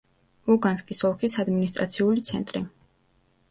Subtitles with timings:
[0.51, 2.65] ლუგანსკის ოლქის ადმინისტრაციული ცენტრი.